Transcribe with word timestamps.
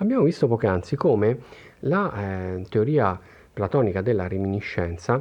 Abbiamo 0.00 0.22
visto 0.22 0.46
poc'anzi 0.46 0.94
come 0.94 1.38
la 1.80 2.12
eh, 2.54 2.66
teoria 2.68 3.18
platonica 3.52 4.00
della 4.00 4.28
reminiscenza 4.28 5.20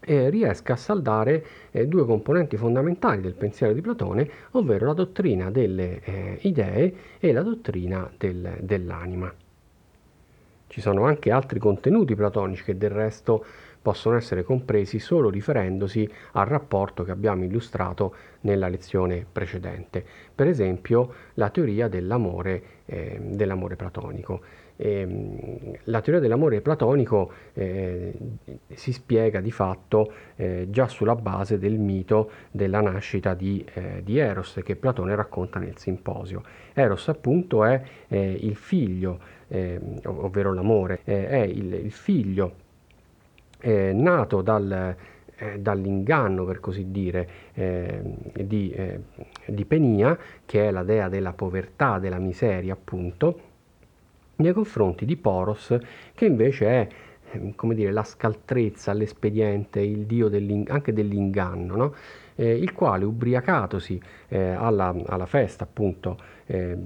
eh, 0.00 0.28
riesca 0.28 0.74
a 0.74 0.76
saldare 0.76 1.46
eh, 1.70 1.86
due 1.86 2.04
componenti 2.04 2.58
fondamentali 2.58 3.22
del 3.22 3.32
pensiero 3.32 3.72
di 3.72 3.80
Platone, 3.80 4.28
ovvero 4.52 4.86
la 4.86 4.92
dottrina 4.92 5.50
delle 5.50 6.00
eh, 6.02 6.38
idee 6.42 6.94
e 7.18 7.32
la 7.32 7.40
dottrina 7.40 8.10
del, 8.18 8.58
dell'anima. 8.60 9.32
Ci 10.66 10.80
sono 10.82 11.06
anche 11.06 11.30
altri 11.30 11.58
contenuti 11.58 12.14
platonici 12.14 12.62
che 12.62 12.76
del 12.76 12.90
resto 12.90 13.44
possono 13.82 14.16
essere 14.16 14.42
compresi 14.42 14.98
solo 14.98 15.30
riferendosi 15.30 16.08
al 16.32 16.46
rapporto 16.46 17.02
che 17.02 17.10
abbiamo 17.10 17.44
illustrato 17.44 18.14
nella 18.42 18.68
lezione 18.68 19.24
precedente, 19.30 20.04
per 20.34 20.46
esempio 20.46 21.12
la 21.34 21.50
teoria 21.50 21.88
dell'amore, 21.88 22.62
eh, 22.86 23.18
dell'amore 23.20 23.76
platonico. 23.76 24.40
Eh, 24.76 25.78
la 25.84 26.00
teoria 26.00 26.22
dell'amore 26.22 26.62
platonico 26.62 27.30
eh, 27.52 28.14
si 28.72 28.92
spiega 28.92 29.40
di 29.42 29.50
fatto 29.50 30.10
eh, 30.36 30.68
già 30.70 30.88
sulla 30.88 31.14
base 31.16 31.58
del 31.58 31.78
mito 31.78 32.30
della 32.50 32.80
nascita 32.80 33.34
di, 33.34 33.62
eh, 33.74 34.00
di, 34.02 34.16
Eros 34.16 34.58
che 34.64 34.76
Platone 34.76 35.14
racconta 35.14 35.58
nel 35.58 35.76
Simposio. 35.76 36.42
Eros 36.72 37.08
appunto 37.08 37.62
è 37.64 37.82
eh, 38.08 38.38
il 38.40 38.56
figlio, 38.56 39.18
ehm, 39.48 40.00
ovvero 40.04 40.54
l'amore, 40.54 41.00
è 41.04 41.46
il, 41.46 41.74
il 41.74 41.92
figlio 41.92 42.68
eh, 43.60 43.92
nato 43.92 44.42
dal, 44.42 44.96
eh, 45.36 45.58
dall'inganno, 45.58 46.44
per 46.44 46.60
così 46.60 46.90
dire, 46.90 47.28
eh, 47.54 48.00
di, 48.44 48.70
eh, 48.70 49.00
di 49.46 49.64
Penia, 49.64 50.18
che 50.44 50.68
è 50.68 50.70
la 50.70 50.82
dea 50.82 51.08
della 51.08 51.32
povertà, 51.32 51.98
della 51.98 52.18
miseria, 52.18 52.74
appunto, 52.74 53.40
nei 54.36 54.52
confronti 54.52 55.04
di 55.04 55.16
Poros, 55.16 55.78
che 56.14 56.24
invece 56.24 56.66
è 56.66 56.88
ehm, 57.32 57.54
come 57.54 57.74
dire, 57.74 57.92
la 57.92 58.04
scaltrezza, 58.04 58.92
l'espediente, 58.92 59.80
il 59.80 60.06
dio 60.06 60.28
dell'in- 60.28 60.66
anche 60.68 60.92
dell'inganno, 60.92 61.76
no? 61.76 61.94
eh, 62.36 62.54
il 62.54 62.72
quale 62.72 63.04
ubriacatosi 63.04 64.00
eh, 64.28 64.50
alla, 64.50 64.94
alla, 65.06 65.26
festa 65.26 65.64
appunto 65.64 66.18
eh, 66.46 66.76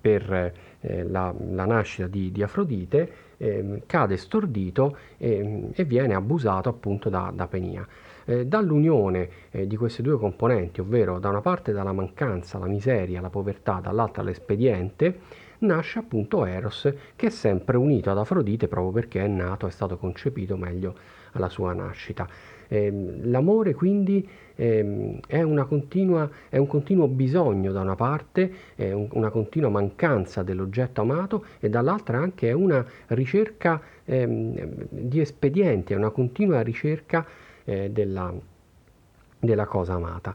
per 0.00 0.52
eh, 0.80 1.02
la, 1.04 1.34
la, 1.50 1.64
nascita 1.64 2.06
di, 2.06 2.30
di 2.30 2.42
Afrodite, 2.42 3.12
ehm, 3.42 3.82
cade 3.86 4.16
stordito 4.16 4.96
e, 5.18 5.70
e, 5.72 5.84
viene 5.84 6.14
abusato 6.14 6.68
appunto 6.68 7.08
da, 7.08 7.32
da 7.34 7.46
Penia. 7.48 7.86
Eh, 8.24 8.46
dall'unione 8.46 9.28
eh, 9.50 9.66
di 9.66 9.76
queste 9.76 10.00
due 10.00 10.16
componenti, 10.16 10.80
ovvero 10.80 11.18
da 11.18 11.28
una 11.28 11.40
parte 11.40 11.72
dalla 11.72 11.92
mancanza, 11.92 12.58
la 12.58 12.66
miseria, 12.66 13.20
la 13.20 13.30
povertà, 13.30 13.80
dall'altra 13.82 14.22
l'espediente, 14.22 15.18
nasce 15.58 15.98
appunto 15.98 16.44
Eros 16.44 16.92
che 17.16 17.26
è 17.26 17.30
sempre 17.30 17.76
unito 17.76 18.10
ad 18.10 18.18
Afrodite 18.18 18.68
proprio 18.68 18.92
perché 18.92 19.24
è 19.24 19.28
nato, 19.28 19.66
è 19.66 19.70
stato 19.70 19.96
concepito 19.96 20.56
meglio 20.56 20.94
alla 21.32 21.48
sua 21.48 21.72
nascita. 21.72 22.28
Eh, 22.72 22.90
l'amore 23.24 23.74
quindi 23.74 24.26
eh, 24.54 25.20
è, 25.26 25.42
continua, 25.68 26.30
è, 26.48 26.56
un 26.56 26.66
continuo 26.66 27.06
bisogno 27.06 27.70
da 27.70 27.82
una 27.82 27.96
parte, 27.96 28.50
è 28.74 28.92
un, 28.92 29.08
una 29.12 29.28
continua 29.28 29.68
mancanza 29.68 30.42
dell'oggetto 30.42 31.02
amato 31.02 31.44
e 31.60 31.68
dall'altra 31.68 32.16
anche 32.16 32.48
è 32.48 32.52
una 32.52 32.82
ricerca 33.08 33.78
eh, 34.06 34.86
di 34.88 35.20
espedienti, 35.20 35.92
è 35.92 35.96
una 35.96 36.08
continua 36.08 36.62
ricerca 36.62 37.26
eh, 37.64 37.90
della, 37.90 38.32
della 39.38 39.66
cosa 39.66 39.92
amata. 39.92 40.34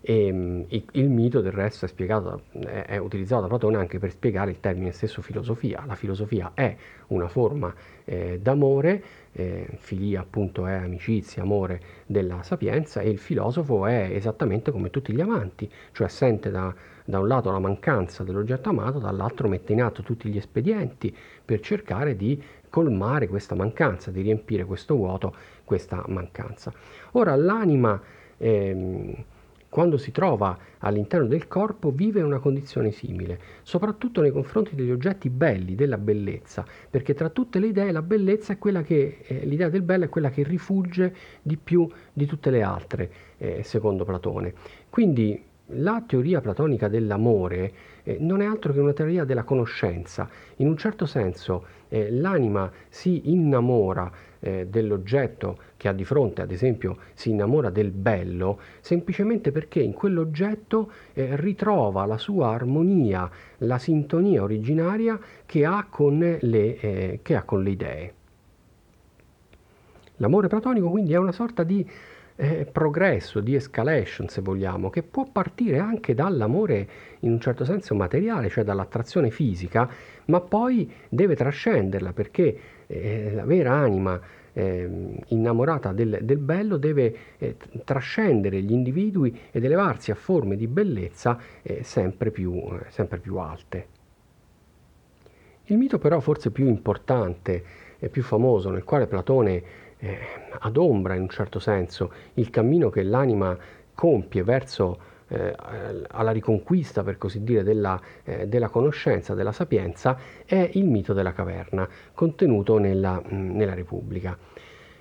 E, 0.00 0.26
ehm, 0.26 0.66
il 0.68 1.08
mito 1.08 1.40
del 1.40 1.52
resto 1.52 1.84
è, 1.84 1.88
spiegato, 1.88 2.42
è, 2.52 2.84
è, 2.86 2.96
utilizzato 2.98 3.42
da 3.42 3.48
Platone 3.48 3.76
anche 3.76 3.98
per 3.98 4.10
spiegare 4.10 4.50
il 4.50 4.60
termine 4.60 4.92
stesso 4.92 5.22
filosofia. 5.22 5.84
La 5.86 5.94
filosofia 5.94 6.52
è 6.54 6.76
una 7.08 7.28
forma 7.28 7.74
eh, 8.04 8.38
d'amore, 8.40 9.02
eh, 9.32 9.66
filia 9.78 10.20
appunto 10.20 10.66
è 10.66 10.74
amicizia, 10.74 11.42
amore 11.42 11.80
della 12.06 12.42
sapienza 12.42 13.00
e 13.00 13.10
il 13.10 13.18
filosofo 13.18 13.86
è 13.86 14.10
esattamente 14.12 14.70
come 14.70 14.90
tutti 14.90 15.12
gli 15.12 15.20
amanti, 15.20 15.70
cioè 15.92 16.08
sente 16.08 16.50
da, 16.50 16.74
da 17.04 17.18
un 17.18 17.26
lato 17.26 17.50
la 17.50 17.58
mancanza 17.58 18.24
dell'oggetto 18.24 18.68
amato, 18.68 18.98
dall'altro 18.98 19.48
mette 19.48 19.72
in 19.72 19.82
atto 19.82 20.02
tutti 20.02 20.28
gli 20.28 20.36
espedienti 20.36 21.14
per 21.44 21.60
cercare 21.60 22.16
di 22.16 22.40
colmare 22.70 23.28
questa 23.28 23.54
mancanza, 23.54 24.10
di 24.10 24.20
riempire 24.20 24.64
questo 24.64 24.94
vuoto, 24.94 25.34
questa 25.64 26.04
mancanza. 26.08 26.72
Ora 27.12 27.34
l'anima... 27.34 28.00
Ehm, 28.38 29.24
quando 29.68 29.98
si 29.98 30.10
trova 30.12 30.56
all'interno 30.78 31.26
del 31.26 31.46
corpo 31.46 31.90
vive 31.90 32.22
una 32.22 32.38
condizione 32.38 32.90
simile, 32.90 33.38
soprattutto 33.62 34.20
nei 34.20 34.30
confronti 34.30 34.74
degli 34.74 34.90
oggetti 34.90 35.28
belli, 35.28 35.74
della 35.74 35.98
bellezza, 35.98 36.64
perché 36.88 37.14
tra 37.14 37.28
tutte 37.28 37.58
le 37.58 37.68
idee 37.68 37.92
la 37.92 38.02
bellezza 38.02 38.54
è 38.54 38.58
quella 38.58 38.82
che, 38.82 39.18
eh, 39.26 39.44
l'idea 39.44 39.68
del 39.68 39.82
bello 39.82 40.04
è 40.04 40.08
quella 40.08 40.30
che 40.30 40.42
rifugge 40.42 41.14
di 41.42 41.56
più 41.56 41.88
di 42.12 42.26
tutte 42.26 42.50
le 42.50 42.62
altre, 42.62 43.12
eh, 43.36 43.62
secondo 43.62 44.04
Platone. 44.04 44.54
Quindi 44.88 45.44
la 45.72 46.02
teoria 46.06 46.40
platonica 46.40 46.88
dell'amore 46.88 47.72
eh, 48.02 48.16
non 48.20 48.40
è 48.40 48.46
altro 48.46 48.72
che 48.72 48.80
una 48.80 48.94
teoria 48.94 49.24
della 49.24 49.44
conoscenza. 49.44 50.28
In 50.56 50.66
un 50.66 50.78
certo 50.78 51.04
senso 51.04 51.66
eh, 51.88 52.10
l'anima 52.10 52.70
si 52.88 53.30
innamora 53.30 54.10
eh, 54.40 54.66
dell'oggetto 54.66 55.58
che 55.76 55.88
ha 55.88 55.92
di 55.92 56.04
fronte, 56.04 56.42
ad 56.42 56.50
esempio, 56.50 56.98
si 57.14 57.30
innamora 57.30 57.70
del 57.70 57.90
bello, 57.90 58.60
semplicemente 58.80 59.52
perché 59.52 59.80
in 59.80 59.92
quell'oggetto 59.92 60.90
eh, 61.12 61.36
ritrova 61.36 62.04
la 62.04 62.18
sua 62.18 62.50
armonia, 62.50 63.30
la 63.58 63.78
sintonia 63.78 64.42
originaria 64.42 65.18
che 65.46 65.64
ha 65.64 65.86
con 65.88 66.18
le, 66.40 66.78
eh, 66.78 67.34
ha 67.34 67.42
con 67.42 67.62
le 67.62 67.70
idee. 67.70 68.12
L'amore 70.16 70.48
platonico 70.48 70.90
quindi 70.90 71.12
è 71.12 71.16
una 71.16 71.32
sorta 71.32 71.62
di 71.62 71.88
eh, 72.40 72.68
progresso, 72.70 73.40
di 73.40 73.56
escalation 73.56 74.28
se 74.28 74.40
vogliamo, 74.40 74.90
che 74.90 75.02
può 75.02 75.26
partire 75.30 75.78
anche 75.78 76.14
dall'amore 76.14 76.88
in 77.20 77.32
un 77.32 77.40
certo 77.40 77.64
senso 77.64 77.94
materiale, 77.94 78.48
cioè 78.48 78.62
dall'attrazione 78.62 79.30
fisica, 79.30 79.88
ma 80.26 80.40
poi 80.40 80.90
deve 81.08 81.34
trascenderla 81.34 82.12
perché 82.12 82.58
eh, 82.88 83.32
la 83.32 83.44
vera 83.44 83.74
anima 83.74 84.20
eh, 84.52 84.88
innamorata 85.28 85.92
del, 85.92 86.18
del, 86.22 86.38
bello 86.38 86.76
deve 86.78 87.16
eh, 87.38 87.56
trascendere 87.84 88.60
gli 88.60 88.72
individui 88.72 89.38
ed 89.52 89.64
elevarsi 89.64 90.10
a 90.10 90.16
forme 90.16 90.56
di 90.56 90.66
bellezza 90.66 91.38
eh, 91.62 91.84
sempre 91.84 92.32
più, 92.32 92.54
eh, 92.54 92.90
sempre 92.90 93.18
più 93.18 93.36
alte. 93.36 93.86
Il 95.66 95.76
mito 95.76 95.98
però 95.98 96.18
forse 96.18 96.50
più 96.50 96.66
importante 96.66 97.62
e 97.98 98.08
più 98.08 98.22
famoso 98.22 98.70
nel 98.70 98.84
quale 98.84 99.06
Platone 99.06 99.62
eh, 99.98 100.18
adombra 100.60 101.14
in 101.14 101.22
un 101.22 101.28
certo 101.28 101.58
senso 101.58 102.12
il 102.34 102.50
cammino 102.50 102.88
che 102.88 103.02
l'anima 103.02 103.56
compie 103.94 104.42
verso 104.42 105.07
eh, 105.28 105.54
alla 106.08 106.30
riconquista, 106.30 107.02
per 107.02 107.18
così 107.18 107.44
dire, 107.44 107.62
della, 107.62 108.00
eh, 108.24 108.46
della, 108.48 108.68
conoscenza, 108.68 109.34
della 109.34 109.52
sapienza, 109.52 110.18
è 110.44 110.70
il 110.74 110.86
mito 110.86 111.12
della 111.12 111.32
caverna, 111.32 111.88
contenuto 112.14 112.78
nella, 112.78 113.20
mh, 113.24 113.56
nella 113.56 113.74
Repubblica. 113.74 114.36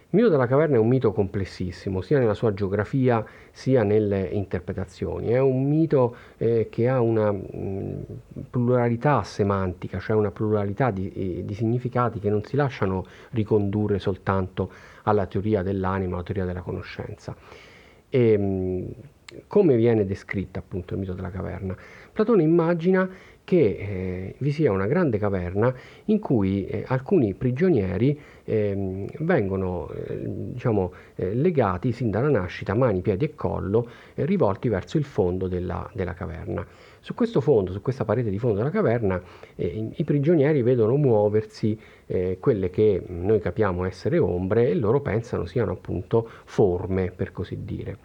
Il 0.09 0.15
mito 0.19 0.29
della 0.29 0.47
caverna 0.47 0.77
è 0.77 0.79
un 0.79 0.87
mito 0.87 1.11
complessissimo, 1.11 1.99
sia 1.99 2.17
nella 2.17 2.33
sua 2.33 2.53
geografia 2.53 3.25
sia 3.51 3.83
nelle 3.83 4.21
interpretazioni. 4.21 5.27
È 5.27 5.39
un 5.39 5.67
mito 5.67 6.15
eh, 6.37 6.69
che 6.71 6.87
ha 6.87 7.01
una 7.01 7.29
mh, 7.29 8.05
pluralità 8.49 9.23
semantica, 9.23 9.99
cioè 9.99 10.15
una 10.15 10.31
pluralità 10.31 10.91
di, 10.91 11.11
eh, 11.11 11.43
di, 11.43 11.53
significati 11.53 12.19
che 12.19 12.29
non 12.29 12.41
si 12.45 12.55
lasciano 12.55 13.05
ricondurre 13.31 13.99
soltanto 13.99 14.71
alla 15.03 15.25
teoria 15.25 15.61
dell'anima, 15.61 16.13
alla 16.13 16.23
teoria 16.23 16.45
della 16.45 16.61
conoscenza. 16.61 17.35
E, 18.07 18.37
mh, 18.37 18.91
come 19.47 19.75
viene 19.75 20.05
descritta 20.05 20.59
appunto 20.59 20.93
il 20.93 20.99
mito 20.99 21.13
della 21.13 21.31
caverna? 21.31 21.75
Platone 22.11 22.43
immagina 22.43 23.09
che 23.47 23.77
eh, 23.79 24.35
vi 24.39 24.51
sia 24.51 24.73
una 24.73 24.87
grande 24.87 25.17
caverna 25.17 25.73
in 26.05 26.19
cui 26.19 26.65
eh, 26.65 26.83
alcuni 26.85 27.33
prigionieri 27.33 28.19
eh, 28.43 29.07
vengono 29.19 29.89
eh, 29.89 30.19
diciamo, 30.51 30.91
eh, 31.15 31.33
legati 31.33 31.93
sin 31.93 32.09
dalla 32.09 32.27
nascita, 32.27 32.73
mani, 32.73 32.99
piedi 32.99 33.23
e 33.23 33.35
collo, 33.35 33.89
eh, 34.15 34.25
rivolti 34.25 34.67
verso 34.67 34.97
il 34.97 35.05
fondo 35.05 35.47
della, 35.47 35.89
della, 35.93 36.13
caverna. 36.13 36.67
Su 36.99 37.13
questo 37.13 37.39
fondo, 37.39 37.71
su 37.71 37.81
questa 37.81 38.03
parete 38.03 38.29
di 38.29 38.37
fondo 38.37 38.57
della 38.57 38.69
caverna, 38.69 39.21
i 39.55 40.03
prigionieri 40.03 40.61
vedono 40.61 40.97
muoversi 40.97 41.79
quelle 42.37 42.69
che 42.69 43.01
noi 43.07 43.39
capiamo 43.39 43.85
essere 43.85 44.17
ombre 44.17 44.67
e 44.67 44.73
loro 44.75 44.99
pensano 44.99 45.45
siano 45.45 45.71
appunto 45.71 46.29
forme, 46.43 47.11
per 47.15 47.31
così 47.31 47.63
dire. 47.63 47.97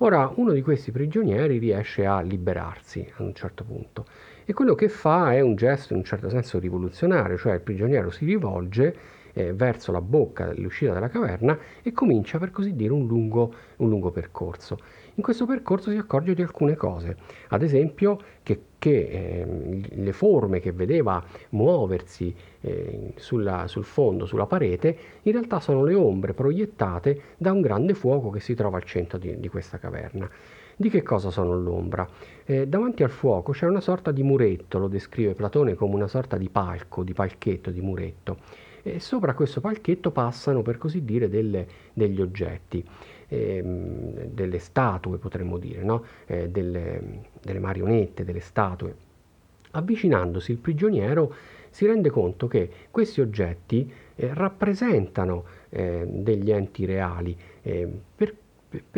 Ora, 0.00 0.30
uno 0.34 0.52
di 0.52 0.60
questi 0.60 0.90
prigionieri 0.92 1.56
riesce 1.56 2.04
a 2.04 2.20
liberarsi 2.20 3.10
ad 3.16 3.24
un 3.24 3.34
certo 3.34 3.64
punto 3.64 4.04
e 4.44 4.52
quello 4.52 4.74
che 4.74 4.90
fa 4.90 5.32
è 5.32 5.40
un 5.40 5.56
gesto 5.56 5.94
in 5.94 6.00
un 6.00 6.04
certo 6.04 6.28
senso 6.28 6.58
rivoluzionario, 6.58 7.38
cioè 7.38 7.54
il 7.54 7.62
prigioniero 7.62 8.10
si 8.10 8.26
rivolge 8.26 8.94
eh, 9.36 9.52
verso 9.52 9.92
la 9.92 10.00
bocca 10.00 10.46
dell'uscita 10.46 10.94
della 10.94 11.08
caverna 11.08 11.58
e 11.82 11.92
comincia 11.92 12.38
per 12.38 12.50
così 12.50 12.74
dire 12.74 12.92
un 12.94 13.06
lungo, 13.06 13.52
un 13.76 13.88
lungo 13.90 14.10
percorso. 14.10 14.78
In 15.16 15.22
questo 15.22 15.44
percorso 15.44 15.90
si 15.90 15.96
accorge 15.98 16.34
di 16.34 16.40
alcune 16.40 16.74
cose, 16.74 17.16
ad 17.48 17.62
esempio 17.62 18.18
che, 18.42 18.60
che 18.78 19.08
eh, 19.10 19.80
le 19.90 20.12
forme 20.12 20.60
che 20.60 20.72
vedeva 20.72 21.22
muoversi 21.50 22.34
eh, 22.62 23.12
sulla, 23.16 23.66
sul 23.66 23.84
fondo, 23.84 24.24
sulla 24.24 24.46
parete, 24.46 24.98
in 25.22 25.32
realtà 25.32 25.60
sono 25.60 25.84
le 25.84 25.94
ombre 25.94 26.32
proiettate 26.32 27.20
da 27.36 27.52
un 27.52 27.60
grande 27.60 27.92
fuoco 27.92 28.30
che 28.30 28.40
si 28.40 28.54
trova 28.54 28.78
al 28.78 28.84
centro 28.84 29.18
di, 29.18 29.38
di 29.38 29.48
questa 29.48 29.78
caverna. 29.78 30.30
Di 30.78 30.90
che 30.90 31.02
cosa 31.02 31.30
sono 31.30 31.58
l'ombra? 31.58 32.06
Eh, 32.44 32.68
davanti 32.68 33.02
al 33.02 33.08
fuoco 33.08 33.52
c'è 33.52 33.64
una 33.64 33.80
sorta 33.80 34.12
di 34.12 34.22
muretto, 34.22 34.78
lo 34.78 34.88
descrive 34.88 35.32
Platone 35.32 35.72
come 35.72 35.94
una 35.94 36.06
sorta 36.06 36.36
di 36.36 36.50
palco, 36.50 37.02
di 37.02 37.14
palchetto, 37.14 37.70
di 37.70 37.80
muretto. 37.80 38.36
E 38.82 39.00
sopra 39.00 39.32
questo 39.32 39.62
palchetto 39.62 40.10
passano, 40.10 40.60
per 40.60 40.76
così 40.76 41.02
dire, 41.02 41.30
delle, 41.30 41.66
degli 41.94 42.20
oggetti. 42.20 42.84
Ehm, 43.28 44.26
delle 44.26 44.58
statue, 44.58 45.16
potremmo 45.16 45.56
dire, 45.56 45.82
no? 45.82 46.04
eh, 46.26 46.50
delle, 46.50 47.22
delle 47.40 47.58
marionette, 47.58 48.22
delle 48.24 48.40
statue. 48.40 48.94
Avvicinandosi 49.70 50.52
il 50.52 50.58
prigioniero 50.58 51.34
si 51.70 51.86
rende 51.86 52.10
conto 52.10 52.48
che 52.48 52.70
questi 52.90 53.22
oggetti 53.22 53.90
eh, 54.14 54.30
rappresentano 54.34 55.44
eh, 55.70 56.04
degli 56.06 56.50
enti 56.50 56.84
reali, 56.84 57.36
eh, 57.62 57.88
per, 58.14 58.34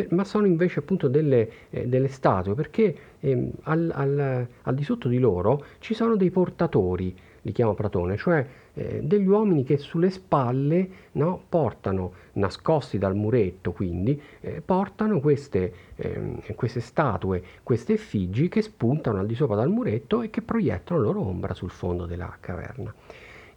ma 0.09 0.23
sono 0.23 0.45
invece 0.45 0.79
appunto 0.79 1.07
delle, 1.07 1.49
eh, 1.69 1.87
delle 1.87 2.07
statue, 2.07 2.55
perché 2.55 2.95
ehm, 3.19 3.51
al, 3.63 3.91
al, 3.93 4.47
al, 4.61 4.75
di 4.75 4.83
sotto 4.83 5.07
di 5.07 5.19
loro 5.19 5.65
ci 5.79 5.93
sono 5.93 6.15
dei 6.15 6.31
portatori, 6.31 7.15
li 7.41 7.51
chiama 7.51 7.73
Platone, 7.73 8.17
cioè 8.17 8.45
eh, 8.73 9.01
degli 9.03 9.27
uomini 9.27 9.63
che 9.63 9.77
sulle 9.77 10.09
spalle 10.09 10.89
no, 11.13 11.41
portano, 11.47 12.13
nascosti 12.33 12.97
dal 12.97 13.15
muretto 13.15 13.71
quindi, 13.71 14.21
eh, 14.41 14.61
portano 14.61 15.19
queste, 15.19 15.73
eh, 15.95 16.43
queste, 16.55 16.79
statue, 16.79 17.43
queste 17.63 17.93
effigi 17.93 18.47
che 18.47 18.61
spuntano 18.61 19.19
al 19.19 19.25
di 19.25 19.35
sopra 19.35 19.55
dal 19.55 19.69
muretto 19.69 20.21
e 20.21 20.29
che 20.29 20.41
proiettano 20.41 20.99
loro 20.99 21.25
ombra 21.25 21.53
sul 21.53 21.71
fondo 21.71 22.05
della 22.05 22.35
caverna. 22.39 22.93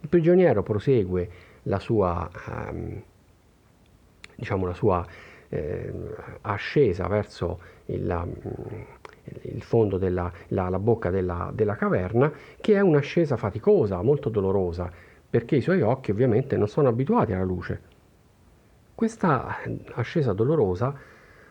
Il 0.01 0.09
prigioniero 0.09 0.63
prosegue 0.63 1.29
la 1.63 1.79
sua, 1.79 2.29
ehm, 2.49 3.01
diciamo 4.35 4.65
la 4.65 4.73
sua 4.73 5.05
ehm, 5.53 6.15
ascesa 6.41 7.07
verso 7.07 7.59
il, 7.85 8.27
il 9.41 9.61
fondo 9.61 9.97
della 9.97 10.31
la, 10.47 10.69
la 10.69 10.79
bocca 10.79 11.09
della, 11.09 11.51
della 11.53 11.75
caverna, 11.75 12.31
che 12.59 12.73
è 12.75 12.79
un'ascesa 12.79 13.37
faticosa, 13.37 14.01
molto 14.01 14.29
dolorosa, 14.29 14.91
perché 15.29 15.55
i 15.55 15.61
suoi 15.61 15.81
occhi 15.81 16.11
ovviamente 16.11 16.57
non 16.57 16.67
sono 16.67 16.89
abituati 16.89 17.33
alla 17.33 17.43
luce. 17.43 17.91
Questa 18.95 19.57
ascesa 19.93 20.33
dolorosa 20.33 20.93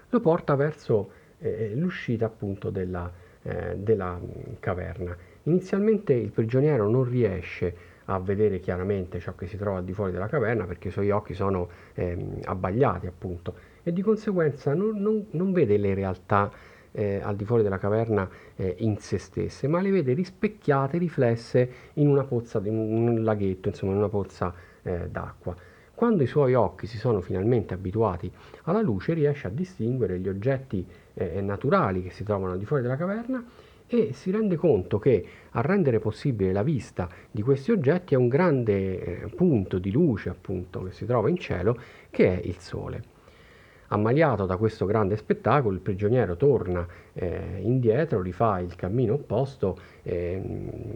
lo 0.08 0.20
porta 0.20 0.54
verso 0.54 1.10
eh, 1.38 1.72
l'uscita 1.74 2.26
appunto 2.26 2.70
della, 2.70 3.10
eh, 3.42 3.76
della 3.76 4.18
caverna. 4.60 5.16
Inizialmente 5.44 6.12
il 6.12 6.30
prigioniero 6.30 6.88
non 6.88 7.04
riesce 7.04 7.90
a 8.06 8.18
vedere 8.18 8.60
chiaramente 8.60 9.20
ciò 9.20 9.34
che 9.34 9.46
si 9.46 9.56
trova 9.56 9.78
al 9.78 9.84
di 9.84 9.92
fuori 9.92 10.12
della 10.12 10.26
caverna 10.26 10.64
perché 10.64 10.88
i 10.88 10.90
suoi 10.90 11.10
occhi 11.10 11.34
sono 11.34 11.68
eh, 11.94 12.16
abbagliati 12.44 13.06
appunto 13.06 13.54
e 13.82 13.92
di 13.92 14.02
conseguenza 14.02 14.74
non, 14.74 14.96
non, 14.98 15.26
non 15.30 15.52
vede 15.52 15.76
le 15.76 15.94
realtà 15.94 16.50
eh, 16.92 17.20
al 17.22 17.36
di 17.36 17.44
fuori 17.44 17.62
della 17.62 17.78
caverna 17.78 18.28
eh, 18.56 18.76
in 18.78 18.98
se 18.98 19.18
stesse, 19.18 19.66
ma 19.66 19.80
le 19.80 19.90
vede 19.90 20.12
rispecchiate, 20.12 20.98
riflesse 20.98 21.70
in 21.94 22.08
una 22.08 22.24
pozza, 22.24 22.60
in 22.64 22.76
un 22.76 23.24
laghetto, 23.24 23.68
insomma 23.68 23.92
in 23.92 23.98
una 23.98 24.08
pozza 24.08 24.54
eh, 24.82 25.08
d'acqua. 25.08 25.56
Quando 25.94 26.22
i 26.22 26.26
suoi 26.26 26.54
occhi 26.54 26.86
si 26.86 26.98
sono 26.98 27.20
finalmente 27.20 27.74
abituati 27.74 28.30
alla 28.64 28.80
luce, 28.80 29.14
riesce 29.14 29.46
a 29.46 29.50
distinguere 29.50 30.18
gli 30.18 30.28
oggetti 30.28 30.84
eh, 31.14 31.40
naturali 31.40 32.02
che 32.02 32.10
si 32.10 32.24
trovano 32.24 32.52
al 32.52 32.58
di 32.58 32.64
fuori 32.64 32.82
della 32.82 32.96
caverna 32.96 33.44
e 33.86 34.12
si 34.12 34.30
rende 34.30 34.56
conto 34.56 34.98
che 34.98 35.24
a 35.50 35.60
rendere 35.60 35.98
possibile 35.98 36.52
la 36.52 36.62
vista 36.62 37.08
di 37.30 37.42
questi 37.42 37.72
oggetti 37.72 38.14
è 38.14 38.16
un 38.16 38.28
grande 38.28 39.22
eh, 39.22 39.28
punto 39.28 39.78
di 39.78 39.90
luce 39.90 40.30
appunto 40.30 40.82
che 40.82 40.92
si 40.92 41.04
trova 41.04 41.28
in 41.28 41.36
cielo 41.36 41.78
che 42.10 42.40
è 42.40 42.40
il 42.42 42.58
sole. 42.58 43.11
Ammaliato 43.92 44.46
da 44.46 44.56
questo 44.56 44.86
grande 44.86 45.18
spettacolo, 45.18 45.74
il 45.74 45.82
prigioniero 45.82 46.34
torna 46.38 46.86
eh, 47.12 47.58
indietro, 47.60 48.22
rifà 48.22 48.58
il 48.58 48.74
cammino 48.74 49.12
opposto 49.12 49.76
eh, 50.02 50.40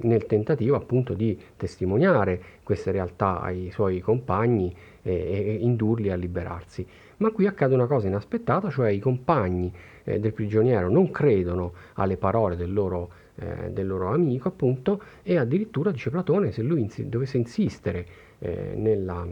nel 0.01 0.25
tentativo 0.25 0.77
appunto 0.77 1.13
di 1.13 1.39
testimoniare 1.59 2.41
queste 2.63 2.93
realtà 2.93 3.41
ai 3.43 3.71
suoi 3.71 4.01
compagni 4.01 4.75
eh, 5.03 5.13
e 5.13 5.59
indurli 5.61 6.11
a 6.11 6.17
liberarsi. 6.17 6.87
Ma 7.19 7.31
qui 7.33 7.47
accade 7.47 7.75
una 7.75 7.85
cosa 7.85 8.07
inaspettata, 8.07 8.71
cioè 8.71 8.89
i 8.89 8.99
compagni 8.99 9.71
eh, 10.05 10.19
del 10.19 10.33
prigioniero 10.33 10.89
non 10.89 11.11
credono 11.11 11.75
alle 11.97 12.17
parole 12.17 12.57
del 12.57 12.73
loro, 12.73 13.11
eh, 13.35 13.73
del 13.73 13.87
loro 13.87 14.11
amico 14.11 14.49
appunto 14.49 15.03
e 15.23 15.37
addirittura 15.37 15.91
dice 15.91 16.09
Platone 16.09 16.51
se 16.51 16.63
lui 16.63 16.81
ins- 16.81 17.03
dovesse 17.03 17.37
insistere 17.37 18.07
eh, 18.39 18.73
nella 18.75 19.27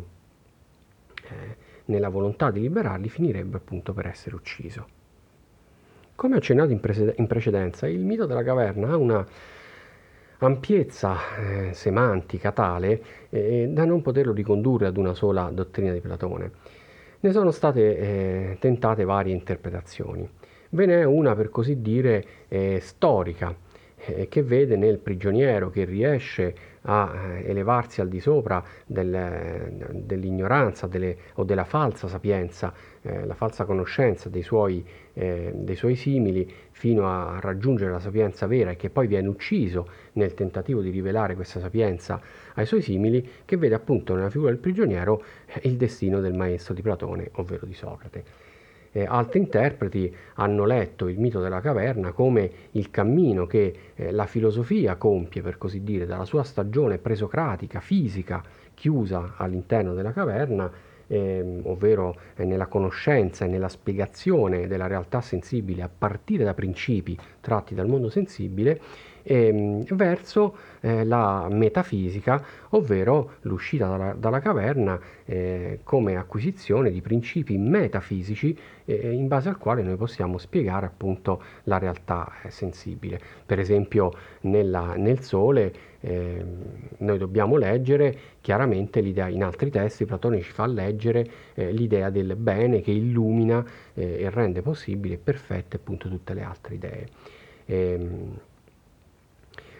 nella 1.86 2.08
volontà 2.08 2.50
di 2.50 2.60
liberarli, 2.60 3.08
finirebbe 3.08 3.56
appunto 3.56 3.92
per 3.92 4.06
essere 4.06 4.34
ucciso. 4.34 4.86
Come 6.14 6.36
accennato 6.36 6.70
in, 6.70 6.80
pre- 6.80 7.14
in 7.16 7.26
precedenza, 7.26 7.88
il 7.88 8.04
mito 8.04 8.26
della 8.26 8.42
caverna 8.42 8.90
ha 8.90 8.96
una 8.96 9.26
ampiezza 10.38 11.16
eh, 11.36 11.72
semantica 11.72 12.52
tale 12.52 13.02
eh, 13.30 13.68
da 13.68 13.84
non 13.84 14.02
poterlo 14.02 14.32
ricondurre 14.32 14.86
ad 14.86 14.96
una 14.96 15.14
sola 15.14 15.50
dottrina 15.52 15.92
di 15.92 16.00
Platone. 16.00 16.50
Ne 17.20 17.32
sono 17.32 17.50
state 17.50 17.98
eh, 17.98 18.56
tentate 18.60 19.04
varie 19.04 19.32
interpretazioni. 19.32 20.28
Ve 20.70 20.86
n'è 20.86 21.04
una, 21.04 21.34
per 21.34 21.48
così 21.48 21.80
dire, 21.80 22.24
eh, 22.48 22.78
storica, 22.80 23.54
eh, 23.96 24.28
che 24.28 24.42
vede 24.42 24.76
nel 24.76 24.98
prigioniero 24.98 25.70
che 25.70 25.84
riesce 25.84 26.54
a 26.86 27.12
eh, 27.14 27.50
elevarsi 27.50 28.00
al 28.00 28.08
di 28.08 28.20
sopra 28.20 28.62
del, 28.86 29.90
dell'ignoranza 29.92 30.86
delle, 30.86 31.16
o 31.34 31.44
della 31.44 31.64
falsa 31.64 32.08
sapienza, 32.08 32.72
eh, 33.02 33.24
la 33.24 33.34
falsa 33.34 33.64
conoscenza 33.64 34.28
dei 34.28 34.42
suoi, 34.42 34.84
eh, 35.14 35.52
dei 35.54 35.76
suoi 35.76 35.94
simili 35.94 36.50
fino 36.70 37.08
a 37.08 37.38
raggiungere 37.40 37.90
la 37.90 38.00
sapienza 38.00 38.46
vera 38.46 38.70
e 38.70 38.76
che 38.76 38.90
poi 38.90 39.06
viene 39.06 39.28
ucciso 39.28 39.88
nel 40.12 40.34
tentativo 40.34 40.80
di 40.80 40.90
rivelare 40.90 41.34
questa 41.34 41.60
sapienza 41.60 42.20
ai 42.54 42.66
suoi 42.66 42.82
simili, 42.82 43.26
che 43.44 43.56
vede 43.56 43.74
appunto 43.74 44.14
nella 44.14 44.30
figura 44.30 44.50
del 44.50 44.60
prigioniero 44.60 45.22
eh, 45.46 45.60
il 45.64 45.76
destino 45.76 46.20
del 46.20 46.34
maestro 46.34 46.74
di 46.74 46.82
Platone, 46.82 47.30
ovvero 47.34 47.66
di 47.66 47.74
Socrate 47.74 48.52
eh, 48.96 49.04
altri 49.04 49.40
interpreti 49.40 50.14
hanno 50.34 50.64
letto 50.64 51.08
il 51.08 51.18
mito 51.18 51.40
della 51.40 51.60
caverna 51.60 52.12
come 52.12 52.50
il 52.72 52.90
cammino 52.90 53.44
che 53.44 53.74
eh, 53.94 54.12
la 54.12 54.26
filosofia 54.26 54.94
compie, 54.94 55.42
per 55.42 55.58
così 55.58 55.82
dire, 55.82 56.06
dalla 56.06 56.24
sua 56.24 56.44
stagione 56.44 56.98
presocratica, 56.98 57.80
fisica, 57.80 58.42
chiusa 58.72 59.34
all'interno 59.36 59.94
della 59.94 60.12
caverna, 60.12 60.70
eh, 61.08 61.60
ovvero 61.64 62.16
nella 62.36 62.66
conoscenza 62.66 63.44
e 63.44 63.48
nella 63.48 63.68
spiegazione 63.68 64.68
della 64.68 64.86
realtà 64.86 65.20
sensibile 65.20 65.82
a 65.82 65.90
partire 65.96 66.44
da 66.44 66.54
principi 66.54 67.18
tratti 67.40 67.74
dal 67.74 67.88
mondo 67.88 68.08
sensibile, 68.08 68.80
ehm, 69.24 69.84
verso 69.96 70.56
eh, 70.80 71.04
la 71.04 71.48
metafisica, 71.50 72.42
ovvero 72.70 73.32
l'uscita 73.42 73.88
dalla, 73.88 74.14
dalla 74.14 74.40
caverna 74.40 75.00
eh, 75.24 75.80
come 75.82 76.16
acquisizione 76.16 76.90
di 76.90 77.00
principi 77.00 77.56
metafisici 77.56 78.56
eh, 78.84 79.12
in 79.12 79.26
base 79.26 79.48
al 79.48 79.58
quale 79.58 79.82
noi 79.82 79.96
possiamo 79.96 80.38
spiegare 80.38 80.86
appunto 80.86 81.42
la 81.64 81.78
realtà 81.78 82.30
eh, 82.42 82.50
sensibile. 82.50 83.18
Per 83.44 83.58
esempio 83.58 84.12
nella, 84.42 84.94
nel 84.96 85.20
Sole 85.22 85.72
eh, 86.00 86.44
noi 86.98 87.18
dobbiamo 87.18 87.56
leggere 87.56 88.16
chiaramente 88.42 89.00
l'idea, 89.00 89.28
in 89.28 89.42
altri 89.42 89.70
testi 89.70 90.04
Platone 90.04 90.42
ci 90.42 90.52
fa 90.52 90.66
leggere 90.66 91.26
eh, 91.54 91.72
l'idea 91.72 92.10
del 92.10 92.36
bene 92.36 92.82
che 92.82 92.90
illumina 92.90 93.64
eh, 93.94 94.20
e 94.20 94.30
rende 94.30 94.60
possibili 94.60 95.14
e 95.14 95.18
perfette 95.18 95.76
appunto 95.76 96.08
tutte 96.08 96.34
le 96.34 96.42
altre 96.42 96.74
idee. 96.74 97.08
Ehm, 97.66 98.38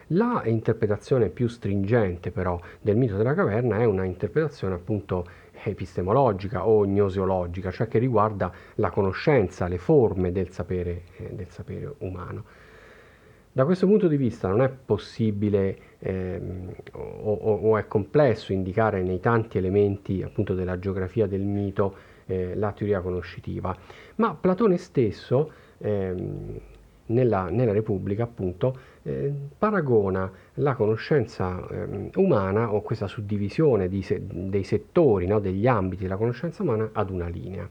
la 0.08 0.42
interpretazione 0.44 1.28
più 1.28 1.48
stringente 1.48 2.30
però 2.30 2.60
del 2.80 2.96
mito 2.96 3.16
della 3.16 3.34
caverna 3.34 3.78
è 3.78 3.84
una 3.84 4.04
interpretazione 4.04 4.74
appunto 4.74 5.26
epistemologica 5.62 6.66
o 6.66 6.84
gnoseologica, 6.84 7.70
cioè 7.70 7.88
che 7.88 7.98
riguarda 7.98 8.52
la 8.76 8.90
conoscenza, 8.90 9.66
le 9.66 9.78
forme 9.78 10.32
del 10.32 10.50
sapere, 10.50 11.02
eh, 11.16 11.30
del 11.32 11.48
sapere 11.48 11.94
umano. 11.98 12.44
Da 13.52 13.64
questo 13.64 13.86
punto 13.86 14.08
di 14.08 14.16
vista 14.16 14.48
non 14.48 14.62
è 14.62 14.68
possibile 14.68 15.78
ehm, 16.00 16.74
o, 16.92 17.32
o, 17.32 17.78
è 17.78 17.86
complesso 17.86 18.52
indicare 18.52 19.00
nei 19.02 19.20
tanti 19.20 19.58
elementi 19.58 20.22
appunto 20.22 20.54
della 20.54 20.78
geografia 20.80 21.28
del 21.28 21.42
mito 21.42 21.94
eh, 22.26 22.56
la 22.56 22.72
teoria 22.72 23.00
conoscitiva, 23.00 23.76
ma 24.16 24.34
Platone 24.34 24.76
stesso 24.76 25.52
ehm, 25.78 26.60
nella, 27.06 27.48
nella, 27.48 27.72
Repubblica 27.72 28.24
appunto 28.24 28.76
eh, 29.04 29.32
paragona 29.58 30.30
la 30.54 30.74
conoscenza 30.74 31.66
eh, 31.68 32.10
umana 32.16 32.72
o 32.72 32.80
questa 32.80 33.06
suddivisione 33.06 33.88
se, 34.02 34.22
dei 34.24 34.64
settori, 34.64 35.26
no, 35.26 35.40
degli 35.40 35.66
ambiti 35.66 36.02
della 36.02 36.16
conoscenza 36.16 36.62
umana 36.62 36.90
ad 36.92 37.10
una 37.10 37.28
linea. 37.28 37.68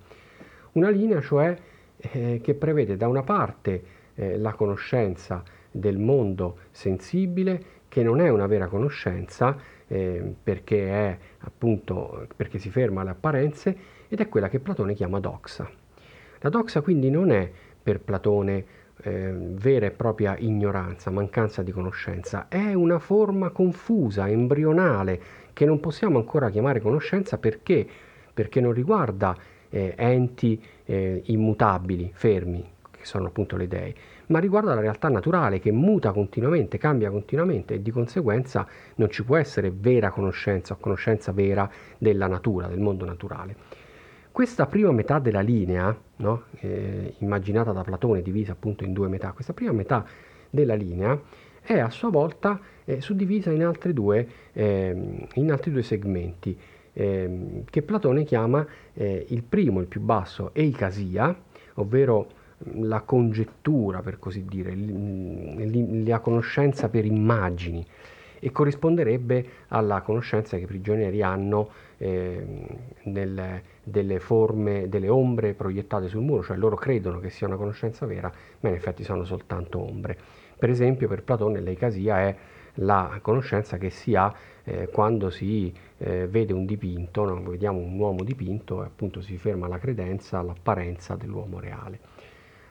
Una 0.73 0.89
linea 0.89 1.21
cioè 1.21 1.55
eh, 1.97 2.39
che 2.41 2.53
prevede 2.53 2.97
da 2.97 3.07
una 3.07 3.23
parte 3.23 3.83
eh, 4.15 4.37
la 4.37 4.53
conoscenza 4.53 5.43
del 5.71 5.97
mondo 5.97 6.57
sensibile, 6.71 7.63
che 7.87 8.03
non 8.03 8.21
è 8.21 8.29
una 8.29 8.47
vera 8.47 8.67
conoscenza, 8.67 9.57
eh, 9.87 10.33
perché, 10.43 10.89
è, 10.89 11.17
appunto, 11.39 12.27
perché 12.35 12.59
si 12.59 12.69
ferma 12.69 13.01
alle 13.01 13.11
apparenze, 13.11 13.75
ed 14.07 14.19
è 14.19 14.29
quella 14.29 14.49
che 14.49 14.59
Platone 14.59 14.93
chiama 14.93 15.19
doxa. 15.19 15.69
La 16.39 16.49
doxa 16.49 16.81
quindi 16.81 17.09
non 17.09 17.31
è 17.31 17.49
per 17.81 17.99
Platone 17.99 18.65
eh, 19.03 19.33
vera 19.35 19.85
e 19.85 19.91
propria 19.91 20.35
ignoranza, 20.37 21.11
mancanza 21.11 21.61
di 21.61 21.71
conoscenza, 21.71 22.47
è 22.47 22.73
una 22.73 22.99
forma 22.99 23.49
confusa, 23.49 24.29
embrionale, 24.29 25.21
che 25.53 25.65
non 25.65 25.79
possiamo 25.79 26.17
ancora 26.17 26.49
chiamare 26.49 26.81
conoscenza 26.81 27.37
perché, 27.37 27.85
perché 28.33 28.59
non 28.59 28.71
riguarda 28.71 29.35
eh, 29.69 29.93
enti 29.97 30.61
eh, 30.85 31.21
immutabili, 31.25 32.11
fermi, 32.13 32.65
che 32.91 33.05
sono 33.05 33.27
appunto 33.27 33.57
le 33.57 33.67
dei, 33.67 33.93
ma 34.27 34.39
riguarda 34.39 34.73
la 34.73 34.81
realtà 34.81 35.09
naturale 35.09 35.59
che 35.59 35.71
muta 35.71 36.11
continuamente, 36.11 36.77
cambia 36.77 37.09
continuamente 37.09 37.75
e 37.75 37.81
di 37.81 37.91
conseguenza 37.91 38.65
non 38.95 39.09
ci 39.09 39.23
può 39.23 39.35
essere 39.35 39.71
vera 39.71 40.09
conoscenza 40.11 40.73
o 40.73 40.77
conoscenza 40.77 41.31
vera 41.31 41.69
della 41.97 42.27
natura, 42.27 42.67
del 42.67 42.79
mondo 42.79 43.05
naturale. 43.05 43.81
Questa 44.33 44.65
prima 44.65 44.91
metà 44.91 45.19
della 45.19 45.41
linea, 45.41 45.95
no? 46.15 46.45
eh, 46.61 47.13
immaginata 47.19 47.71
da 47.71 47.83
Platone, 47.83 48.23
divisa 48.23 48.53
appunto 48.53 48.83
in 48.83 48.91
due 48.91 49.07
metà, 49.07 49.31
questa 49.31 49.53
prima 49.53 49.71
metà 49.73 50.03
della 50.49 50.73
linea 50.73 51.21
è 51.61 51.77
a 51.77 51.91
sua 51.91 52.09
volta 52.09 52.59
eh, 52.83 52.99
suddivisa 52.99 53.51
in, 53.51 53.71
due, 53.91 54.27
eh, 54.53 55.27
in, 55.35 55.51
altri 55.51 55.69
due 55.69 55.83
segmenti 55.83 56.57
ehm, 56.93 57.65
che 57.65 57.83
Platone 57.83 58.23
chiama 58.23 58.65
eh, 58.95 59.23
il 59.29 59.43
primo, 59.43 59.81
il 59.81 59.85
più 59.85 60.01
basso, 60.01 60.49
eicasia, 60.55 61.39
ovvero 61.75 62.27
la 62.77 63.01
congettura, 63.01 64.01
per 64.01 64.17
così 64.17 64.45
dire, 64.45 64.75
la 66.05 66.19
conoscenza 66.21 66.89
per 66.89 67.05
immagini 67.05 67.85
e 68.43 68.51
corrisponderebbe 68.51 69.45
alla 69.69 70.01
conoscenza 70.01 70.57
che 70.57 70.63
i 70.63 70.67
prigionieri 70.67 71.21
hanno 71.21 71.69
eh, 71.97 72.45
nel, 73.03 73.61
delle 73.81 74.19
forme, 74.19 74.89
delle 74.89 75.07
ombre 75.07 75.53
proiettate 75.53 76.09
sul 76.09 76.23
muro, 76.23 76.43
cioè 76.43 76.57
loro 76.57 76.75
credono 76.75 77.19
che 77.19 77.29
sia 77.29 77.47
una 77.47 77.55
conoscenza 77.55 78.05
vera, 78.05 78.29
ma 78.59 78.67
in 78.67 78.75
effetti 78.75 79.05
sono 79.05 79.23
soltanto 79.23 79.79
ombre. 79.79 80.17
Per 80.59 80.69
esempio 80.69 81.07
per 81.07 81.23
Platone 81.23 81.61
l'eicasia 81.61 82.19
è 82.19 82.35
la 82.77 83.19
conoscenza 83.21 83.77
che 83.77 83.89
si 83.89 84.13
ha 84.13 84.33
eh, 84.65 84.89
quando 84.89 85.29
si 85.29 85.73
eh, 85.99 86.27
vede 86.27 86.51
un 86.51 86.65
dipinto, 86.65 87.23
no? 87.23 87.41
vediamo 87.43 87.79
un 87.79 87.97
uomo 87.97 88.23
dipinto 88.23 88.83
e 88.83 88.87
appunto 88.87 89.21
si 89.21 89.37
ferma 89.37 89.69
la 89.69 89.77
credenza 89.77 90.39
all'apparenza 90.39 91.15
dell'uomo 91.15 91.61
reale. 91.61 91.99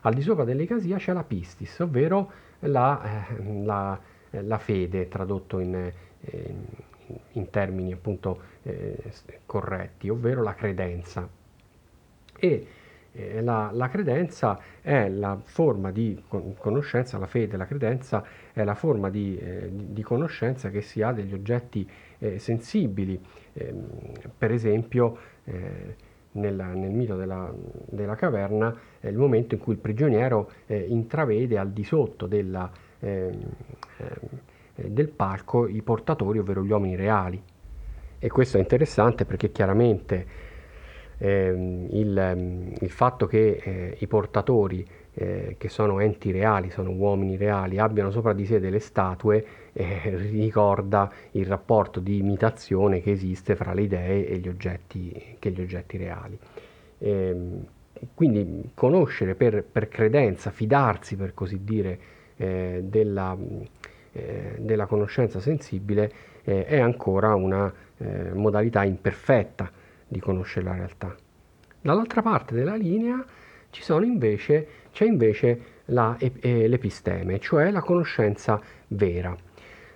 Al 0.02 0.12
di 0.12 0.21
sopra 0.21 0.45
dell'eicasia 0.45 0.99
c'è 0.99 1.14
la 1.14 1.23
pistis, 1.23 1.79
ovvero 1.79 2.31
la, 2.61 3.26
eh, 3.29 3.64
la, 3.64 3.99
la 4.41 4.59
fede, 4.59 5.09
tradotto 5.09 5.59
in, 5.59 5.75
eh, 5.75 6.55
in 7.33 7.51
termini 7.51 7.93
appunto 7.93 8.41
eh, 8.62 8.97
corretti, 9.47 10.09
ovvero 10.09 10.43
la 10.43 10.55
credenza. 10.55 11.29
E 12.39 12.67
eh, 13.12 13.43
la, 13.43 13.71
la, 13.73 13.89
credenza 13.89 14.59
è 14.81 15.09
la 15.09 15.39
forma 15.43 15.91
di 15.91 16.23
conoscenza, 16.57 17.19
la 17.19 17.27
fede, 17.27 17.57
la 17.57 17.67
credenza 17.67 18.25
è 18.53 18.65
la 18.65 18.75
forma 18.75 19.11
di, 19.11 19.37
eh, 19.37 19.69
di 19.71 20.03
conoscenza 20.03 20.71
che 20.71 20.81
si 20.81 21.03
ha 21.03 21.12
degli 21.12 21.35
oggetti 21.35 21.89
eh, 22.19 22.39
sensibili, 22.39 23.21
ehm, 23.53 23.87
per 24.37 24.51
esempio 24.51 25.19
eh, 25.45 26.11
nella, 26.33 26.69
nel 26.69 26.91
mito 26.91 27.15
della, 27.15 27.53
della, 27.91 28.15
caverna 28.15 28.75
è 28.99 29.09
il 29.09 29.19
momento 29.19 29.55
in 29.55 29.61
cui 29.61 29.75
il 29.75 29.79
prigioniero 29.79 30.51
eh, 30.67 30.79
intravede 30.79 31.59
al 31.59 31.71
di 31.71 31.85
sotto 31.85 32.27
della, 32.27 32.71
del 34.75 35.09
palco 35.09 35.67
i 35.67 35.83
portatori, 35.83 36.39
ovvero 36.39 36.65
gli 36.65 36.71
uomini 36.71 36.95
reali. 36.97 37.43
E 38.19 38.29
questo 38.29 38.57
è 38.57 38.61
interessante 38.61 39.25
perché 39.25 39.51
chiaramente 39.51 40.27
eh, 41.19 41.87
il, 41.91 42.77
il, 42.81 42.91
fatto 42.91 43.27
che 43.27 43.61
eh, 43.63 43.97
i 43.99 44.07
portatori, 44.07 44.87
eh, 45.15 45.57
che 45.59 45.69
sono 45.69 46.01
enti 46.01 46.31
reali, 46.31 46.71
sono 46.71 46.91
uomini 46.91 47.37
reali, 47.37 47.79
abbiano 47.79 48.11
sopra 48.11 48.33
di 48.33 48.47
sé 48.47 48.61
delle 48.61 48.79
statue, 48.79 49.45
eh, 49.73 50.17
ricorda 50.17 51.11
il 51.33 51.47
rapporto 51.47 52.01
di 52.01 52.19
imitazione 52.19 53.01
che 53.01 53.11
esiste 53.11 53.57
fra 53.57 53.73
le 53.73 53.83
idee 53.83 54.29
e 54.29 54.39
gli 54.39 54.49
oggetti, 54.49 55.37
gli 55.41 55.61
oggetti 55.61 55.97
reali. 55.97 56.39
Ehm, 56.99 57.67
quindi 58.15 58.71
conoscere 58.75 59.35
per, 59.35 59.65
per, 59.65 59.89
credenza, 59.89 60.51
fidarsi 60.51 61.15
per 61.17 61.35
così 61.35 61.63
dire 61.63 61.99
eh, 62.37 62.81
della, 62.85 63.37
eh, 64.12 64.57
della, 64.59 64.87
conoscenza 64.87 65.41
sensibile 65.41 66.31
è 66.45 66.81
ancora 66.81 67.37
una 67.37 67.73
modalità 68.33 68.83
imperfetta 68.83 69.71
di 70.09 70.19
conoscere 70.19 70.65
la 70.65 70.75
realtà. 70.75 71.15
Dall'altra 71.81 72.21
parte 72.21 72.53
della 72.53 72.75
linea 72.75 73.25
invece, 74.05 74.67
c'è 74.93 75.07
invece 75.07 75.61
la, 75.87 76.17
eh, 76.19 76.69
l'episteme, 76.69 77.39
cioè 77.39 77.71
la 77.71 77.81
conoscenza 77.81 78.61
vera. 78.89 79.37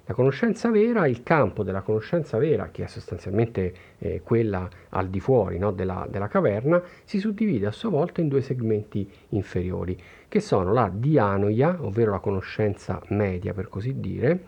La 0.08 0.14
conoscenza 0.14 0.70
vera, 0.70 1.08
il 1.08 1.24
campo 1.24 1.64
della 1.64 1.80
conoscenza 1.80 2.38
vera, 2.38 2.68
che 2.70 2.84
è 2.84 2.86
sostanzialmente 2.86 3.74
eh, 3.98 4.20
quella 4.22 4.68
al 4.90 5.08
di 5.08 5.18
fuori 5.18 5.58
no, 5.58 5.72
della, 5.72 6.06
della, 6.08 6.28
caverna, 6.28 6.80
si 7.02 7.18
suddivide 7.18 7.66
a 7.66 7.72
sua 7.72 7.90
volta 7.90 8.20
in 8.20 8.28
due 8.28 8.40
segmenti 8.40 9.10
inferiori, 9.30 10.00
che 10.36 10.42
sono 10.42 10.74
la 10.74 10.90
dianoia, 10.92 11.78
ovvero 11.80 12.10
la 12.10 12.18
conoscenza 12.18 13.00
media 13.08 13.54
per 13.54 13.70
così 13.70 13.98
dire, 14.00 14.40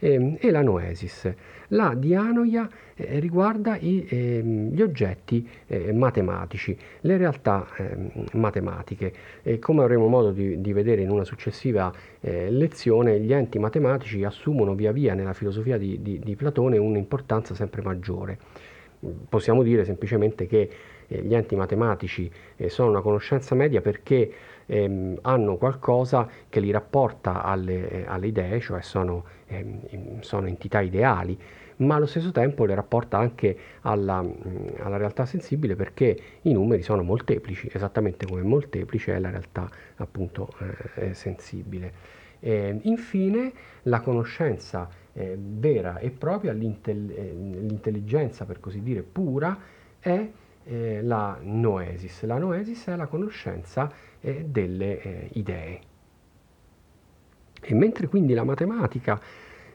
eh, 0.00 0.36
e 0.36 0.50
la 0.50 0.62
noesis. 0.62 1.32
La 1.68 1.94
dianoia 1.94 2.68
eh, 2.96 3.20
riguarda 3.20 3.76
i, 3.76 4.04
eh, 4.08 4.42
gli 4.42 4.82
oggetti 4.82 5.48
eh, 5.68 5.92
matematici, 5.92 6.76
le 7.02 7.16
realtà 7.16 7.68
ehm, 7.76 8.10
matematiche. 8.32 9.12
E 9.44 9.60
come 9.60 9.84
avremo 9.84 10.08
modo 10.08 10.32
di, 10.32 10.60
di 10.60 10.72
vedere 10.72 11.02
in 11.02 11.10
una 11.10 11.22
successiva 11.22 11.92
eh, 12.18 12.50
lezione, 12.50 13.20
gli 13.20 13.32
enti 13.32 13.60
matematici 13.60 14.24
assumono 14.24 14.74
via 14.74 14.90
via 14.90 15.14
nella 15.14 15.34
filosofia 15.34 15.78
di, 15.78 16.02
di, 16.02 16.18
di 16.18 16.34
Platone 16.34 16.78
un'importanza 16.78 17.54
sempre 17.54 17.80
maggiore. 17.80 18.38
Possiamo 19.28 19.62
dire 19.62 19.84
semplicemente 19.84 20.48
che 20.48 20.68
eh, 21.06 21.22
gli 21.22 21.32
enti 21.32 21.54
matematici 21.54 22.28
sono 22.66 22.90
una 22.90 23.00
conoscenza 23.00 23.54
media 23.54 23.80
perché 23.80 24.56
ehm, 24.68 25.18
hanno 25.22 25.56
qualcosa 25.56 26.28
che 26.48 26.60
li 26.60 26.70
rapporta 26.70 27.42
alle, 27.42 27.90
eh, 27.90 28.04
alle 28.06 28.28
idee, 28.28 28.60
cioè 28.60 28.82
sono, 28.82 29.24
ehm, 29.46 30.20
sono, 30.20 30.46
entità 30.46 30.80
ideali, 30.80 31.36
ma 31.76 31.96
allo 31.96 32.06
stesso 32.06 32.30
tempo 32.30 32.64
le 32.64 32.74
rapporta 32.74 33.18
anche 33.18 33.56
alla, 33.82 34.22
mh, 34.22 34.74
alla, 34.80 34.96
realtà 34.96 35.26
sensibile 35.26 35.74
perché 35.74 36.16
i 36.42 36.52
numeri 36.52 36.82
sono 36.82 37.02
molteplici, 37.02 37.68
esattamente 37.72 38.26
come 38.26 38.42
molteplice 38.42 39.14
è 39.14 39.18
la 39.18 39.30
realtà 39.30 39.68
appunto 39.96 40.50
eh, 40.94 41.14
sensibile. 41.14 42.16
E, 42.40 42.78
infine 42.82 43.52
la 43.82 44.00
conoscenza 44.00 44.88
eh, 45.12 45.36
vera 45.38 45.98
e 45.98 46.10
propria, 46.10 46.52
l'intelligenza 46.52 48.44
per 48.44 48.60
così 48.60 48.82
dire 48.82 49.02
pura, 49.02 49.58
è 49.98 50.28
eh, 50.68 51.00
la 51.02 51.38
noesis. 51.40 52.24
La 52.24 52.38
noesis 52.38 52.86
è 52.88 52.96
la 52.96 53.06
conoscenza 53.06 53.90
eh, 54.20 54.44
delle 54.48 55.00
eh, 55.00 55.28
idee. 55.32 55.80
E 57.60 57.74
mentre 57.74 58.06
quindi 58.06 58.34
la 58.34 58.44
matematica 58.44 59.20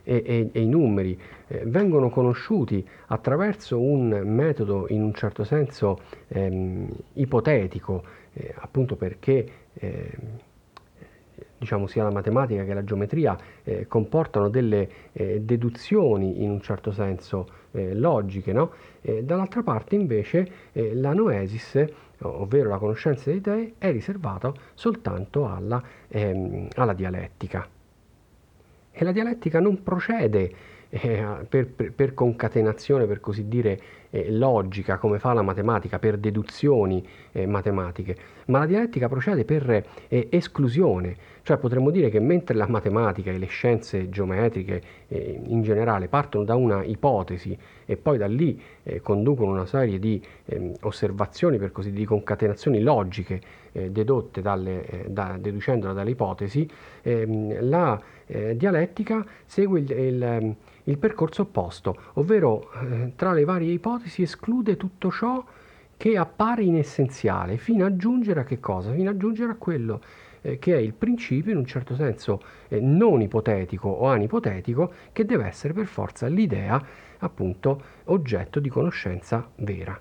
e, 0.04 0.24
e, 0.26 0.50
e 0.52 0.62
i 0.62 0.68
numeri 0.68 1.20
eh, 1.48 1.64
vengono 1.66 2.10
conosciuti 2.10 2.86
attraverso 3.08 3.80
un 3.80 4.10
metodo 4.26 4.88
in 4.90 5.02
un 5.02 5.14
certo 5.14 5.44
senso 5.44 6.00
ehm, 6.28 6.88
ipotetico, 7.14 8.04
eh, 8.34 8.54
appunto 8.58 8.96
perché 8.96 9.48
ehm, 9.74 10.10
diciamo, 11.58 11.88
sia 11.88 12.04
la 12.04 12.12
matematica 12.12 12.66
che 12.66 12.74
la 12.74 12.84
geometria 12.84 13.38
eh, 13.64 13.88
comportano 13.88 14.50
delle 14.50 14.90
eh, 15.14 15.42
deduzioni 15.42 16.44
in 16.44 16.50
un 16.50 16.62
certo 16.62 16.92
senso 16.92 17.48
eh, 17.72 17.96
logiche, 17.96 18.52
no? 18.52 18.72
dall'altra 19.22 19.64
parte 19.64 19.96
invece 19.96 20.50
eh, 20.72 20.94
la 20.94 21.14
noesis, 21.14 21.86
ovvero 22.28 22.70
la 22.70 22.78
conoscenza 22.78 23.26
delle 23.26 23.38
idee, 23.38 23.74
è 23.78 23.92
riservata 23.92 24.52
soltanto 24.74 25.48
alla, 25.48 25.82
ehm, 26.08 26.68
alla 26.76 26.94
dialettica. 26.94 27.68
E 28.92 29.04
la 29.04 29.12
dialettica 29.12 29.60
non 29.60 29.82
procede 29.82 30.54
eh, 30.90 31.46
per, 31.50 31.68
per, 31.68 31.94
per, 31.94 32.14
concatenazione, 32.14 33.08
per 33.08 33.20
così 33.20 33.48
dire, 33.48 33.82
eh, 34.14 34.32
logica 34.32 34.98
come 34.98 35.18
fa 35.18 35.34
la 35.34 35.42
matematica, 35.42 35.98
per 35.98 36.18
deduzioni 36.18 37.06
eh, 37.32 37.48
matematiche, 37.48 38.16
ma 38.46 38.60
la 38.60 38.68
dialettica 38.68 39.10
procede 39.10 39.44
per 39.44 39.84
eh, 40.08 40.28
esclusione, 40.30 41.16
cioè 41.42 41.58
potremmo 41.58 41.90
dire 41.90 42.10
che 42.10 42.20
mentre 42.20 42.56
la 42.56 42.68
matematica 42.68 43.32
e 43.32 43.38
le 43.38 43.48
scienze 43.48 44.10
geometriche 44.10 44.82
eh, 45.08 45.42
in 45.46 45.64
generale 45.64 46.08
partono 46.08 46.44
da 46.44 46.56
una 46.56 46.84
ipotesi 46.84 47.58
e 47.86 47.98
poi 47.98 48.18
da 48.18 48.28
lì 48.28 48.62
eh, 48.84 49.02
conducono 49.02 49.52
una 49.52 49.66
serie 49.66 49.98
di 49.98 50.22
ehm, 50.46 50.74
osservazioni, 50.82 51.58
per 51.58 51.72
così 51.72 51.90
dire, 51.90 52.02
di 52.02 52.06
concatenazioni 52.06 52.82
logiche 52.82 53.42
eh, 53.72 53.90
dedotte 53.90 54.42
dalle, 54.42 55.06
da, 55.08 55.38
deducendola 55.40 55.94
dalle 55.94 56.12
ipotesi, 56.12 56.70
ehm, 57.02 57.68
la 57.68 58.00
dialettica 58.56 59.24
segue 59.46 59.82
il, 59.82 59.92
il, 59.92 60.24
ehm, 60.24 60.56
il, 60.86 60.98
percorso 60.98 61.44
opposto, 61.44 61.96
ovvero 62.14 62.70
tra 63.16 63.34
le 63.34 63.44
varie 63.44 63.72
ipotesi 63.72 64.03
esclude 64.22 64.78
tutto 64.78 65.12
ciò 65.12 65.44
che 65.98 66.18
appare 66.18 66.64
inessenziale, 66.64 67.58
fino 67.58 67.86
a 67.86 67.96
giungere 67.96 68.42
a 68.42 68.44
che 68.44 68.60
cosa? 68.60 68.92
Fino 68.92 69.10
a 69.10 69.18
giungere 69.18 69.52
a 69.52 69.56
quello 69.56 70.02
eh, 70.42 70.60
che 70.60 70.76
è 70.76 70.78
il 70.78 70.94
principio 70.94 71.52
in 71.52 71.58
un 71.58 71.66
certo 71.66 71.96
senso 71.96 72.42
eh, 72.68 72.80
non 72.80 73.22
ipotetico 73.22 73.88
o 73.90 74.08
anipotetico 74.08 74.92
che 75.12 75.26
deve 75.26 75.46
essere 75.46 75.74
per 75.74 75.86
forza 75.86 76.28
l'idea 76.28 76.84
appunto 77.20 77.82
oggetto 78.06 78.60
di 78.60 78.70
conoscenza 78.70 79.50
vera. 79.56 79.98